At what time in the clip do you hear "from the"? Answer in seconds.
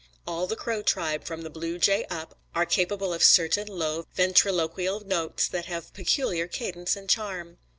1.25-1.51